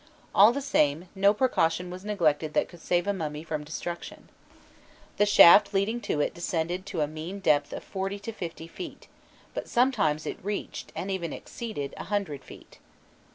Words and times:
All 0.33 0.51
the 0.51 0.63
same, 0.63 1.09
no 1.13 1.31
precaution 1.31 1.91
was 1.91 2.03
neglected 2.03 2.55
that 2.55 2.67
could 2.67 2.81
save 2.81 3.05
a 3.05 3.13
mummy 3.13 3.43
from 3.43 3.63
destruction. 3.63 4.29
The 5.17 5.27
shaft 5.27 5.75
leading 5.75 6.01
to 6.01 6.19
it 6.21 6.33
descended 6.33 6.87
to 6.87 7.01
a 7.01 7.07
mean 7.07 7.39
depth 7.39 7.71
of 7.71 7.83
forty 7.83 8.17
to 8.21 8.31
fifty 8.31 8.65
feet, 8.67 9.07
but 9.53 9.69
sometimes 9.69 10.25
it 10.25 10.43
reached, 10.43 10.91
and 10.95 11.11
even 11.11 11.31
exceeded, 11.33 11.93
a 11.97 12.05
hundred 12.05 12.43
feet. 12.43 12.79